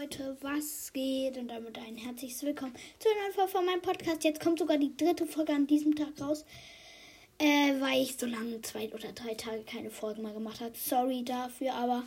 Leute, 0.00 0.34
was 0.40 0.92
geht? 0.94 1.36
Und 1.36 1.48
damit 1.48 1.76
ein 1.76 1.96
herzliches 1.96 2.42
Willkommen 2.42 2.72
zu 2.98 3.08
einer 3.10 3.20
neuen 3.20 3.34
Folge 3.34 3.50
von 3.50 3.66
meinem 3.66 3.82
Podcast. 3.82 4.24
Jetzt 4.24 4.40
kommt 4.40 4.58
sogar 4.58 4.78
die 4.78 4.96
dritte 4.96 5.26
Folge 5.26 5.52
an 5.52 5.66
diesem 5.66 5.94
Tag 5.94 6.08
raus, 6.18 6.46
äh, 7.38 7.78
weil 7.80 8.02
ich 8.02 8.16
so 8.16 8.24
lange, 8.24 8.62
zwei 8.62 8.90
oder 8.94 9.12
drei 9.12 9.34
Tage 9.34 9.62
keine 9.64 9.90
Folgen 9.90 10.22
mehr 10.22 10.32
gemacht 10.32 10.60
habe. 10.60 10.72
Sorry 10.74 11.22
dafür, 11.22 11.74
aber 11.74 12.04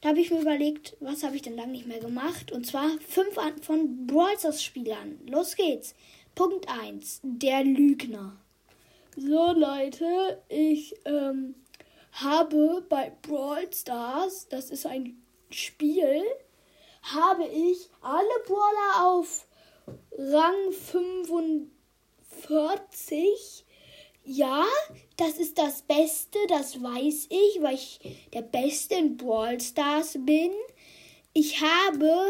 da 0.00 0.10
habe 0.10 0.20
ich 0.20 0.30
mir 0.30 0.42
überlegt, 0.42 0.96
was 1.00 1.24
habe 1.24 1.34
ich 1.34 1.42
denn 1.42 1.56
lange 1.56 1.72
nicht 1.72 1.86
mehr 1.86 1.98
gemacht? 1.98 2.52
Und 2.52 2.66
zwar 2.66 2.88
fünf 3.00 3.34
von 3.62 4.06
Brawl 4.06 4.38
Stars 4.38 4.62
Spielern. 4.62 5.18
Los 5.26 5.56
geht's. 5.56 5.96
Punkt 6.36 6.68
1, 6.68 7.20
der 7.24 7.64
Lügner. 7.64 8.36
So 9.16 9.52
Leute, 9.54 10.40
ich 10.48 10.94
ähm, 11.04 11.56
habe 12.12 12.84
bei 12.88 13.10
Brawl 13.22 13.72
Stars, 13.72 14.46
das 14.48 14.70
ist 14.70 14.86
ein 14.86 15.20
Spiel 15.50 16.22
habe 17.02 17.46
ich 17.46 17.90
alle 18.00 18.24
Brawler 18.46 19.06
auf 19.06 19.46
Rang 20.16 20.72
45. 20.72 23.66
Ja, 24.24 24.64
das 25.16 25.38
ist 25.38 25.58
das 25.58 25.82
Beste, 25.82 26.38
das 26.48 26.82
weiß 26.82 27.26
ich, 27.30 27.62
weil 27.62 27.74
ich 27.74 28.00
der 28.32 28.42
Beste 28.42 28.96
in 28.96 29.16
Brawl 29.16 29.60
Stars 29.60 30.18
bin. 30.24 30.52
Ich 31.32 31.60
habe 31.60 32.26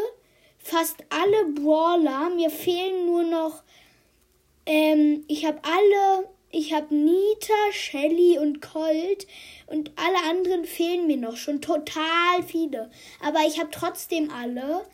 fast 0.59 0.97
alle 1.09 1.47
Brawler. 1.53 2.31
Mir 2.31 2.51
fehlen 2.51 3.07
nur 3.07 3.25
noch. 3.25 3.63
Ähm, 4.67 5.25
ich 5.27 5.45
habe 5.45 5.59
alle 5.63 6.29
ich 6.53 6.73
habe 6.73 6.95
Nita, 6.95 7.73
Shelly 7.73 8.39
und 8.39 8.61
Colt 8.61 9.27
und 9.67 9.93
alle 9.97 10.31
anderen 10.31 10.65
fehlen 10.65 11.07
mir 11.07 11.17
noch 11.17 11.37
schon 11.37 11.61
total 11.61 12.43
viele. 12.47 12.91
Aber 13.25 13.41
ich 13.47 13.59
habe 13.59 13.71
trotzdem 13.71 14.31
alle. 14.31 14.85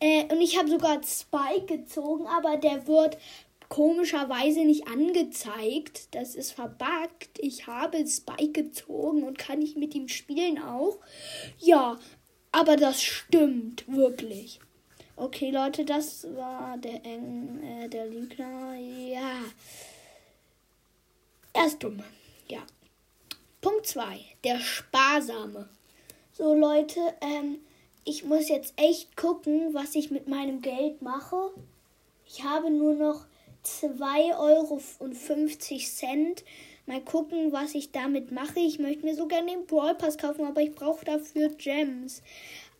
Äh, 0.00 0.24
und 0.32 0.40
ich 0.40 0.58
habe 0.58 0.68
sogar 0.68 1.00
Spike 1.04 1.66
gezogen, 1.66 2.26
aber 2.26 2.56
der 2.56 2.86
wird 2.86 3.18
komischerweise 3.68 4.64
nicht 4.64 4.88
angezeigt. 4.88 6.14
Das 6.14 6.34
ist 6.34 6.52
verbuggt. 6.52 7.38
Ich 7.38 7.66
habe 7.66 8.06
Spike 8.06 8.64
gezogen 8.64 9.22
und 9.22 9.38
kann 9.38 9.60
nicht 9.60 9.76
mit 9.76 9.94
ihm 9.94 10.08
spielen 10.08 10.62
auch. 10.62 10.98
Ja, 11.58 11.98
aber 12.52 12.76
das 12.76 13.02
stimmt 13.02 13.84
wirklich. 13.86 14.60
Okay, 15.16 15.50
Leute, 15.50 15.84
das 15.84 16.26
war 16.34 16.78
der 16.78 17.04
Eng, 17.04 17.62
äh, 17.62 17.88
der 17.88 18.06
Lügner. 18.06 18.74
Ja. 18.74 19.42
Er 21.62 21.68
ist 21.68 21.80
dumm. 21.80 22.02
Ja. 22.48 22.58
Punkt 23.60 23.86
2. 23.86 24.18
Der 24.42 24.58
Sparsame. 24.58 25.68
So, 26.32 26.54
Leute, 26.54 26.98
ähm, 27.20 27.60
ich 28.04 28.24
muss 28.24 28.48
jetzt 28.48 28.74
echt 28.76 29.16
gucken, 29.16 29.72
was 29.72 29.94
ich 29.94 30.10
mit 30.10 30.26
meinem 30.26 30.60
Geld 30.60 31.02
mache. 31.02 31.52
Ich 32.26 32.42
habe 32.42 32.68
nur 32.68 32.94
noch 32.94 33.26
2,50 33.64 34.40
Euro. 34.40 34.80
Mal 36.86 37.00
gucken, 37.02 37.52
was 37.52 37.76
ich 37.76 37.92
damit 37.92 38.32
mache. 38.32 38.58
Ich 38.58 38.80
möchte 38.80 39.06
mir 39.06 39.14
so 39.14 39.28
gerne 39.28 39.52
den 39.52 39.66
Brawl 39.66 39.94
Pass 39.94 40.18
kaufen, 40.18 40.44
aber 40.44 40.62
ich 40.62 40.74
brauche 40.74 41.04
dafür 41.04 41.48
Gems. 41.50 42.22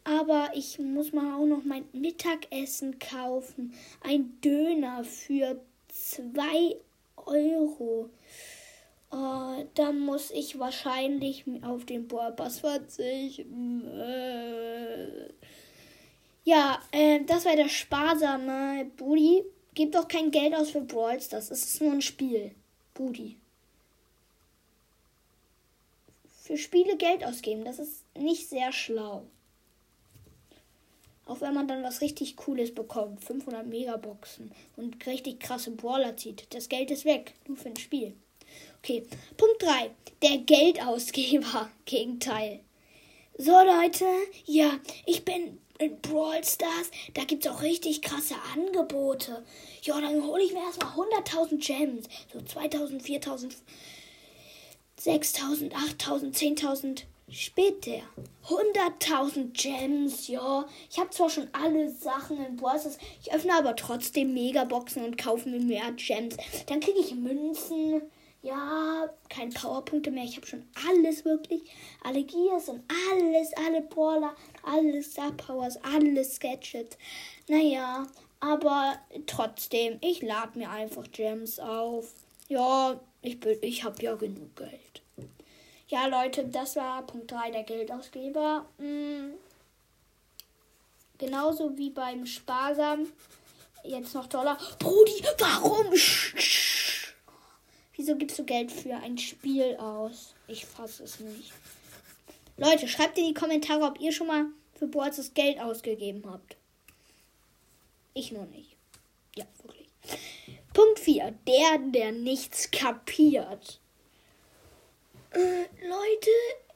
Aber 0.02 0.50
ich 0.56 0.80
muss 0.80 1.12
mal 1.12 1.36
auch 1.36 1.46
noch 1.46 1.62
mein 1.62 1.84
Mittagessen 1.92 2.98
kaufen. 2.98 3.74
Ein 4.00 4.40
Döner 4.40 5.04
für 5.04 5.60
2 5.86 6.78
Euro. 7.26 8.10
Uh, 9.12 9.66
da 9.74 9.92
muss 9.92 10.30
ich 10.30 10.58
wahrscheinlich 10.58 11.44
auf 11.62 11.84
den 11.84 12.08
Bohrpass 12.08 12.60
verzichten. 12.60 13.86
Äh. 13.86 15.28
Ja, 16.44 16.80
äh, 16.92 17.22
das 17.24 17.44
war 17.44 17.54
der 17.54 17.68
sparsame 17.68 18.86
Budi. 18.96 19.44
Gib 19.74 19.92
doch 19.92 20.08
kein 20.08 20.30
Geld 20.30 20.54
aus 20.54 20.70
für 20.70 20.80
Brawls, 20.80 21.28
das 21.28 21.50
ist 21.50 21.80
nur 21.82 21.92
ein 21.92 22.00
Spiel. 22.00 22.52
Budi. 22.94 23.36
Für 26.40 26.56
Spiele 26.56 26.96
Geld 26.96 27.22
ausgeben, 27.22 27.64
das 27.64 27.78
ist 27.78 28.04
nicht 28.16 28.48
sehr 28.48 28.72
schlau. 28.72 29.24
Auch 31.26 31.40
wenn 31.40 31.54
man 31.54 31.68
dann 31.68 31.84
was 31.84 32.00
richtig 32.00 32.36
Cooles 32.36 32.74
bekommt. 32.74 33.24
500 33.24 33.66
Megaboxen 33.66 34.52
und 34.76 35.06
richtig 35.06 35.38
krasse 35.38 35.70
Brawler 35.70 36.16
zieht. 36.16 36.52
Das 36.52 36.68
Geld 36.68 36.90
ist 36.90 37.04
weg. 37.04 37.34
Nur 37.46 37.56
für 37.56 37.68
ein 37.68 37.76
Spiel. 37.76 38.14
Okay, 38.78 39.06
Punkt 39.36 39.62
3. 39.62 39.90
Der 40.22 40.38
Geldausgeber. 40.38 41.70
Gegenteil. 41.84 42.60
So, 43.38 43.52
Leute, 43.52 44.04
ja, 44.44 44.78
ich 45.06 45.24
bin 45.24 45.58
in 45.78 46.00
Brawl 46.00 46.44
Stars. 46.44 46.90
Da 47.14 47.24
gibt 47.24 47.44
es 47.44 47.50
auch 47.50 47.62
richtig 47.62 48.02
krasse 48.02 48.34
Angebote. 48.54 49.44
Ja, 49.82 50.00
dann 50.00 50.24
hole 50.24 50.42
ich 50.42 50.52
mir 50.52 50.60
erstmal 50.60 50.92
100.000 50.92 51.64
Gems. 51.64 52.08
So 52.32 52.38
2.000, 52.38 53.02
4.000, 53.02 53.54
6.000, 55.00 55.72
8.000, 55.72 56.58
10.000. 56.60 57.02
Später. 57.30 58.02
100.000 58.46 59.52
Gems, 59.54 60.28
ja. 60.28 60.66
Ich 60.90 60.98
habe 60.98 61.10
zwar 61.10 61.30
schon 61.30 61.48
alle 61.52 61.90
Sachen 61.90 62.44
in 62.44 62.56
Brawl 62.56 62.78
Stars. 62.78 62.98
Ich 63.22 63.32
öffne 63.32 63.54
aber 63.54 63.74
trotzdem 63.74 64.34
Megaboxen 64.34 65.04
und 65.04 65.16
kaufe 65.16 65.48
mir 65.48 65.60
mehr 65.60 65.92
Gems. 65.92 66.36
Dann 66.66 66.80
kriege 66.80 67.00
ich 67.00 67.14
Münzen 67.14 68.02
ja, 68.42 69.08
keine 69.28 69.52
Powerpunkte 69.52 70.10
mehr. 70.10 70.24
Ich 70.24 70.36
habe 70.36 70.46
schon 70.46 70.66
alles 70.88 71.24
wirklich. 71.24 71.62
Alle 72.02 72.24
Gears 72.24 72.68
und 72.68 72.82
alles, 73.10 73.52
alle 73.54 73.82
Brawler, 73.82 74.34
alle 74.64 75.02
Star 75.02 75.30
Powers, 75.32 75.78
alles 75.84 76.40
Gadgets. 76.40 76.98
Naja, 77.48 78.06
aber 78.40 78.98
trotzdem, 79.26 79.98
ich 80.00 80.22
lade 80.22 80.58
mir 80.58 80.70
einfach 80.70 81.10
Gems 81.12 81.60
auf. 81.60 82.12
Ja, 82.48 83.00
ich, 83.22 83.38
ich 83.62 83.84
habe 83.84 84.02
ja 84.02 84.16
genug 84.16 84.56
Geld. 84.56 85.02
Ja, 85.86 86.06
Leute, 86.06 86.44
das 86.46 86.74
war 86.76 87.06
Punkt 87.06 87.30
3 87.30 87.50
der 87.52 87.62
Geldausgeber. 87.62 88.66
Hm. 88.78 89.34
Genauso 91.18 91.76
wie 91.78 91.90
beim 91.90 92.26
Sparsam. 92.26 93.06
Jetzt 93.84 94.14
noch 94.14 94.26
Dollar. 94.26 94.58
Brudi, 94.78 95.22
warum? 95.38 95.94
Sch, 95.96 96.34
sch 96.36 96.61
Wieso 98.02 98.16
gibst 98.16 98.36
du 98.36 98.42
Geld 98.42 98.72
für 98.72 98.96
ein 98.96 99.16
Spiel 99.16 99.76
aus? 99.76 100.34
Ich 100.48 100.66
fasse 100.66 101.04
es 101.04 101.20
nicht. 101.20 101.52
Leute, 102.56 102.88
schreibt 102.88 103.16
in 103.16 103.26
die 103.26 103.32
Kommentare, 103.32 103.84
ob 103.84 104.00
ihr 104.00 104.10
schon 104.10 104.26
mal 104.26 104.46
für 104.74 104.88
Boards 104.88 105.34
Geld 105.34 105.60
ausgegeben 105.60 106.24
habt. 106.26 106.56
Ich 108.12 108.32
nur 108.32 108.46
nicht. 108.46 108.74
Ja, 109.36 109.44
wirklich. 109.62 109.86
Punkt 110.74 110.98
4. 110.98 111.32
Der, 111.46 111.78
der 111.78 112.10
nichts 112.10 112.72
kapiert. 112.72 113.78
Äh, 115.30 115.38
Leute, 115.86 116.30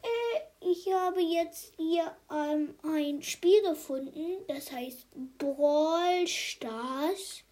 äh, 0.05 0.71
ich 0.71 0.93
habe 0.93 1.23
jetzt 1.23 1.73
hier 1.77 2.17
ähm, 2.31 2.77
ein 2.85 3.21
Spiel 3.21 3.63
gefunden. 3.63 4.45
Das 4.47 4.71
heißt 4.71 5.09
Brawl 5.39 6.29
Stars 6.29 7.43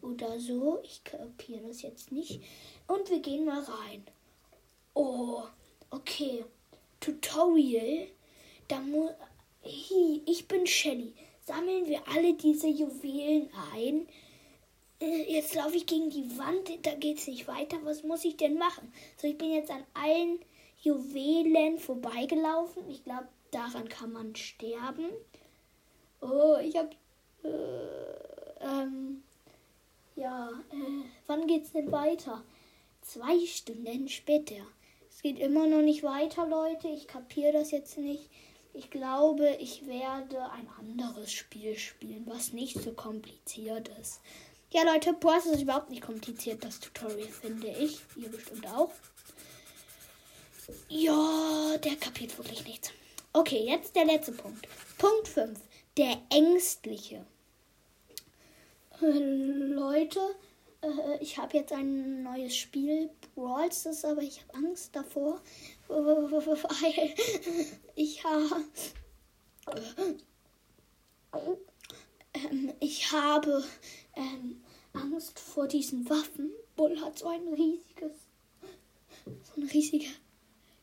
oder 0.00 0.38
so. 0.38 0.80
Ich 0.82 1.02
kapiere 1.04 1.68
das 1.68 1.82
jetzt 1.82 2.12
nicht. 2.12 2.42
Und 2.86 3.08
wir 3.10 3.20
gehen 3.20 3.44
mal 3.44 3.62
rein. 3.62 4.04
Oh, 4.94 5.42
okay. 5.90 6.44
Tutorial. 7.00 8.08
Da 8.68 8.80
muss. 8.80 9.10
Ich 9.64 10.46
bin 10.48 10.66
Shelly. 10.66 11.14
Sammeln 11.44 11.86
wir 11.86 12.06
alle 12.08 12.34
diese 12.34 12.68
Juwelen 12.68 13.48
ein. 13.74 14.06
Äh, 15.00 15.32
jetzt 15.32 15.54
laufe 15.54 15.76
ich 15.76 15.86
gegen 15.86 16.10
die 16.10 16.38
Wand. 16.38 16.70
Da 16.82 16.94
geht 16.94 17.18
es 17.18 17.26
nicht 17.26 17.48
weiter. 17.48 17.78
Was 17.82 18.02
muss 18.02 18.24
ich 18.24 18.36
denn 18.36 18.58
machen? 18.58 18.92
So, 19.16 19.26
ich 19.26 19.38
bin 19.38 19.52
jetzt 19.52 19.70
an 19.70 19.84
allen 19.94 20.38
Juwelen 20.82 21.78
vorbeigelaufen. 21.78 22.88
Ich 22.90 23.04
glaube, 23.04 23.28
daran 23.50 23.88
kann 23.88 24.12
man 24.12 24.34
sterben. 24.36 25.06
Oh, 26.20 26.56
ich 26.62 26.76
habe. 26.76 26.90
Äh, 27.44 28.64
ähm, 28.64 29.22
ja, 30.16 30.50
äh, 30.70 31.04
wann 31.26 31.46
geht's 31.46 31.72
denn 31.72 31.90
weiter? 31.90 32.42
Zwei 33.00 33.44
Stunden 33.46 34.08
später. 34.08 34.66
Es 35.10 35.22
geht 35.22 35.38
immer 35.38 35.66
noch 35.66 35.82
nicht 35.82 36.02
weiter, 36.02 36.46
Leute. 36.46 36.88
Ich 36.88 37.06
kapiere 37.06 37.52
das 37.52 37.70
jetzt 37.70 37.98
nicht. 37.98 38.30
Ich 38.74 38.90
glaube, 38.90 39.56
ich 39.60 39.86
werde 39.86 40.50
ein 40.52 40.68
anderes 40.78 41.30
Spiel 41.30 41.76
spielen, 41.76 42.24
was 42.26 42.52
nicht 42.52 42.80
so 42.80 42.92
kompliziert 42.92 43.88
ist. 44.00 44.20
Ja, 44.70 44.82
Leute, 44.84 45.12
Boss 45.12 45.44
ist 45.44 45.60
überhaupt 45.60 45.90
nicht 45.90 46.00
kompliziert, 46.00 46.64
das 46.64 46.80
Tutorial, 46.80 47.28
finde 47.28 47.68
ich. 47.68 48.00
Ihr 48.16 48.30
bestimmt 48.30 48.66
auch. 48.68 48.90
Ja, 50.88 51.76
der 51.84 51.96
kapiert 51.96 52.38
wirklich 52.38 52.64
nichts. 52.64 52.92
Okay, 53.34 53.64
jetzt 53.66 53.94
der 53.94 54.06
letzte 54.06 54.32
Punkt. 54.32 54.66
Punkt 54.96 55.28
5. 55.28 55.58
Der 55.98 56.22
Ängstliche. 56.30 57.26
Leute, 59.00 60.20
äh, 60.82 61.18
ich 61.20 61.38
habe 61.38 61.56
jetzt 61.56 61.72
ein 61.72 62.22
neues 62.22 62.56
Spiel, 62.56 63.10
Brawl 63.34 63.72
Stars, 63.72 64.04
aber 64.04 64.22
ich 64.22 64.42
habe 64.42 64.66
Angst 64.66 64.94
davor, 64.94 65.40
weil 65.88 67.14
ich 67.94 68.24
habe 68.24 68.64
habe 73.12 73.62
ähm, 74.16 74.62
Angst 74.94 75.38
vor 75.38 75.68
diesen 75.68 76.08
Waffen. 76.08 76.50
Bull 76.76 76.98
hat 77.00 77.18
so 77.18 77.28
ein 77.28 77.46
riesiges, 77.48 78.12
so 79.24 79.60
eine 79.60 79.70
riesige 79.70 80.06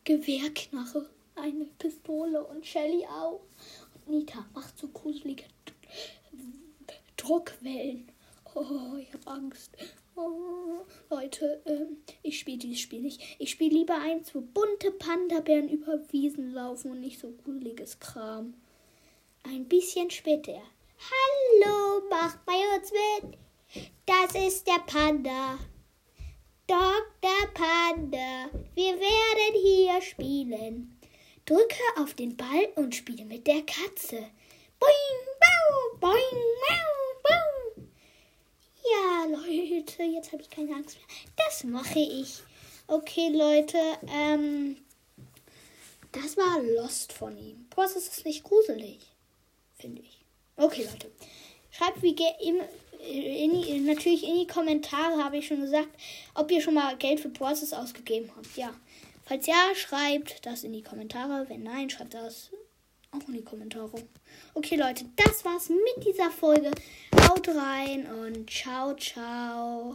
Gewehrknarre, 0.04 1.08
eine 1.34 1.64
Pistole 1.78 2.44
und 2.44 2.64
Shelly 2.64 3.04
auch. 3.06 3.40
Und 4.06 4.08
Nita 4.08 4.46
macht 4.54 4.78
so 4.78 4.88
gruselige 4.88 5.44
Druckwellen. 7.20 8.10
Oh, 8.54 8.96
ich 8.98 9.12
habe 9.12 9.26
Angst. 9.26 9.76
Oh, 10.16 10.84
Leute, 11.08 11.62
ähm, 11.66 11.98
ich 12.22 12.40
spiele 12.40 12.58
dieses 12.58 12.80
Spiel 12.80 13.00
nicht. 13.00 13.20
Ich 13.38 13.50
spiele 13.50 13.76
lieber 13.76 13.96
eins, 13.96 14.34
wo 14.34 14.40
bunte 14.40 14.90
Panda-Bären 14.90 15.68
über 15.68 16.00
Wiesen 16.10 16.52
laufen 16.52 16.90
und 16.90 17.00
nicht 17.00 17.20
so 17.20 17.30
gruseliges 17.30 18.00
Kram. 18.00 18.54
Ein 19.44 19.66
bisschen 19.68 20.10
später. 20.10 20.60
Hallo, 20.98 22.02
macht 22.10 22.44
bei 22.44 22.52
uns 22.76 22.90
mit. 22.90 23.38
Das 24.06 24.34
ist 24.34 24.66
der 24.66 24.80
Panda. 24.86 25.58
Dr. 26.66 27.48
Panda, 27.54 28.50
wir 28.74 28.94
werden 28.98 29.62
hier 29.62 30.00
spielen. 30.02 30.98
Drücke 31.44 31.82
auf 31.98 32.14
den 32.14 32.36
Ball 32.36 32.68
und 32.76 32.94
spiele 32.94 33.24
mit 33.24 33.46
der 33.46 33.62
Katze. 33.62 34.30
Boing, 34.78 35.26
bau, 35.40 35.98
boing, 36.00 36.40
mau, 36.68 36.90
bau. 37.24 37.82
Ja, 38.84 39.26
Leute, 40.00 40.12
jetzt 40.12 40.32
habe 40.32 40.42
ich 40.42 40.50
keine 40.50 40.74
Angst 40.74 40.96
mehr. 40.96 41.06
Das 41.36 41.64
mache 41.64 41.98
ich. 41.98 42.42
Okay, 42.86 43.28
Leute, 43.28 43.78
ähm, 44.12 44.76
das 46.12 46.36
war 46.36 46.60
Lost 46.62 47.12
von 47.12 47.36
ihm. 47.36 47.66
Das 47.76 47.96
ist 47.96 48.24
nicht 48.24 48.42
gruselig, 48.42 48.98
finde 49.78 50.02
ich. 50.02 50.24
Okay, 50.56 50.84
Leute, 50.84 51.10
schreibt 51.70 52.02
wie 52.02 52.16
im, 52.42 52.60
in, 53.08 53.86
natürlich 53.86 54.24
in 54.24 54.40
die 54.40 54.46
Kommentare, 54.46 55.22
habe 55.22 55.38
ich 55.38 55.46
schon 55.46 55.60
gesagt, 55.60 55.88
ob 56.34 56.50
ihr 56.50 56.60
schon 56.60 56.74
mal 56.74 56.96
Geld 56.96 57.20
für 57.20 57.30
Process 57.30 57.72
ausgegeben 57.72 58.30
habt. 58.34 58.56
Ja. 58.56 58.74
Falls 59.24 59.46
ja, 59.46 59.74
schreibt 59.74 60.44
das 60.46 60.64
in 60.64 60.72
die 60.72 60.82
Kommentare. 60.82 61.48
Wenn 61.48 61.62
nein, 61.62 61.88
schreibt 61.88 62.14
das 62.14 62.50
auch 63.12 63.28
in 63.28 63.34
die 63.34 63.44
Kommentare. 63.44 64.02
Okay, 64.54 64.76
Leute, 64.76 65.04
das 65.16 65.44
war's 65.44 65.68
mit 65.68 66.04
dieser 66.04 66.30
Folge. 66.30 66.70
Haut 67.30 67.48
rein 67.48 68.06
und 68.06 68.50
ciao, 68.50 68.94
ciao. 68.94 69.88